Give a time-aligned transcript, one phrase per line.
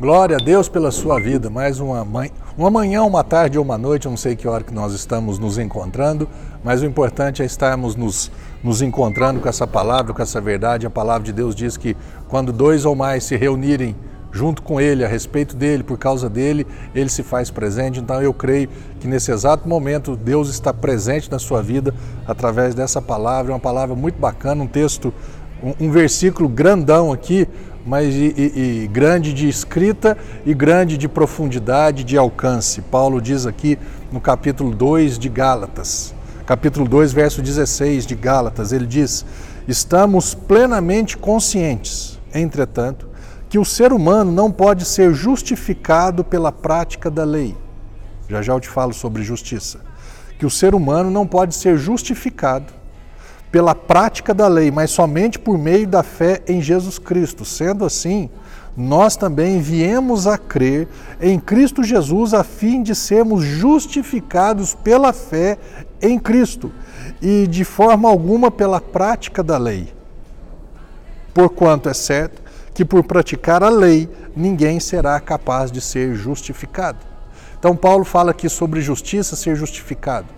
[0.00, 1.50] Glória a Deus pela sua vida.
[1.50, 4.64] Mais uma, manhã, uma manhã, uma tarde ou uma noite, eu não sei que hora
[4.64, 6.26] que nós estamos nos encontrando,
[6.64, 8.32] mas o importante é estarmos nos,
[8.64, 10.86] nos encontrando com essa palavra, com essa verdade.
[10.86, 11.94] A palavra de Deus diz que
[12.28, 13.94] quando dois ou mais se reunirem
[14.32, 18.00] junto com Ele, a respeito dele, por causa dele, ele se faz presente.
[18.00, 18.68] Então eu creio
[19.00, 21.94] que nesse exato momento Deus está presente na sua vida
[22.26, 23.52] através dessa palavra.
[23.52, 25.12] É uma palavra muito bacana, um texto,
[25.62, 27.46] um, um versículo grandão aqui
[27.84, 32.82] mas e, e, e, grande de escrita e grande de profundidade, de alcance.
[32.82, 33.78] Paulo diz aqui
[34.12, 36.14] no capítulo 2 de Gálatas,
[36.46, 39.24] capítulo 2, verso 16 de Gálatas, ele diz:
[39.66, 43.08] Estamos plenamente conscientes, entretanto,
[43.48, 47.56] que o ser humano não pode ser justificado pela prática da lei.
[48.28, 49.80] Já já eu te falo sobre justiça.
[50.38, 52.79] Que o ser humano não pode ser justificado
[53.50, 57.44] pela prática da lei, mas somente por meio da fé em Jesus Cristo.
[57.44, 58.30] Sendo assim,
[58.76, 60.86] nós também viemos a crer
[61.20, 65.58] em Cristo Jesus a fim de sermos justificados pela fé
[66.00, 66.72] em Cristo
[67.20, 69.92] e de forma alguma pela prática da lei.
[71.34, 72.40] Porquanto é certo
[72.72, 76.98] que por praticar a lei ninguém será capaz de ser justificado.
[77.58, 80.28] Então Paulo fala aqui sobre justiça, ser justificado.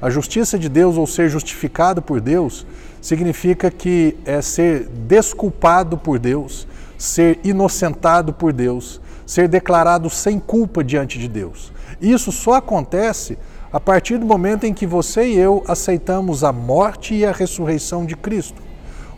[0.00, 2.64] A justiça de Deus ou ser justificado por Deus
[3.00, 10.84] significa que é ser desculpado por Deus, ser inocentado por Deus, ser declarado sem culpa
[10.84, 11.72] diante de Deus.
[12.00, 13.36] Isso só acontece
[13.72, 18.06] a partir do momento em que você e eu aceitamos a morte e a ressurreição
[18.06, 18.62] de Cristo.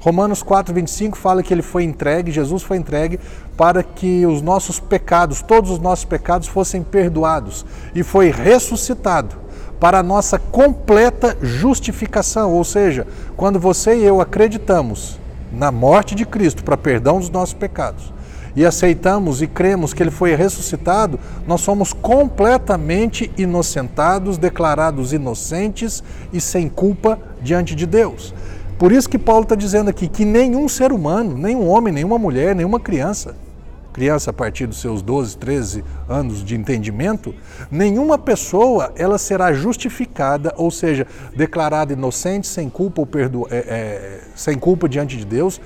[0.00, 3.20] Romanos 4:25 fala que ele foi entregue, Jesus foi entregue
[3.54, 9.49] para que os nossos pecados, todos os nossos pecados fossem perdoados e foi ressuscitado
[9.80, 15.18] para a nossa completa justificação, ou seja, quando você e eu acreditamos
[15.50, 18.12] na morte de Cristo para perdão dos nossos pecados
[18.54, 26.40] e aceitamos e cremos que ele foi ressuscitado, nós somos completamente inocentados, declarados inocentes e
[26.40, 28.34] sem culpa diante de Deus.
[28.78, 32.54] Por isso que Paulo está dizendo aqui que nenhum ser humano, nenhum homem, nenhuma mulher,
[32.54, 33.34] nenhuma criança,
[33.92, 37.34] criança a partir dos seus 12, 13 anos de entendimento,
[37.70, 41.06] nenhuma pessoa ela será justificada, ou seja,
[41.36, 45.60] declarada inocente, sem culpa ou perdo, é, é, sem culpa diante de Deus,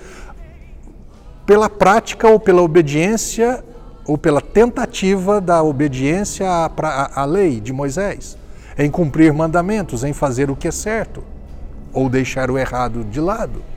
[1.46, 3.62] pela prática ou pela obediência
[4.06, 8.36] ou pela tentativa da obediência à, à, à lei de Moisés,
[8.78, 11.22] em cumprir mandamentos, em fazer o que é certo
[11.92, 13.73] ou deixar o errado de lado.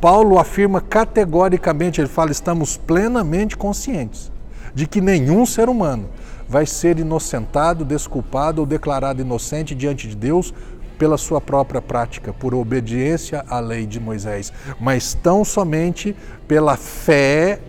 [0.00, 4.30] Paulo afirma categoricamente, ele fala: estamos plenamente conscientes
[4.74, 6.08] de que nenhum ser humano
[6.48, 10.52] vai ser inocentado, desculpado ou declarado inocente diante de Deus
[10.98, 16.14] pela sua própria prática, por obediência à lei de Moisés, mas tão somente
[16.46, 17.60] pela fé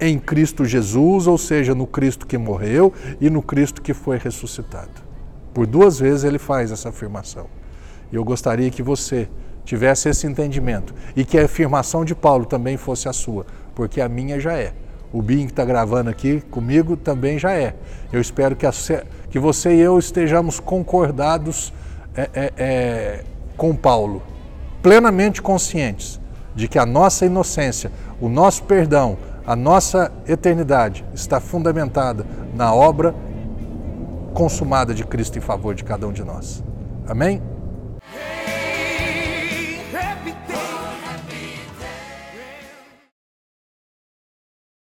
[0.00, 4.90] em Cristo Jesus, ou seja, no Cristo que morreu e no Cristo que foi ressuscitado.
[5.54, 7.46] Por duas vezes ele faz essa afirmação.
[8.10, 9.28] E eu gostaria que você
[9.64, 14.08] tivesse esse entendimento e que a afirmação de Paulo também fosse a sua, porque a
[14.08, 14.72] minha já é.
[15.12, 17.74] O Bim que está gravando aqui comigo também já é.
[18.12, 18.72] Eu espero que, a,
[19.30, 21.72] que você e eu estejamos concordados
[22.16, 23.24] é, é, é,
[23.56, 24.22] com Paulo,
[24.82, 26.20] plenamente conscientes
[26.54, 27.90] de que a nossa inocência,
[28.20, 33.14] o nosso perdão, a nossa eternidade está fundamentada na obra
[34.32, 36.62] consumada de Cristo em favor de cada um de nós.
[37.06, 37.51] Amém?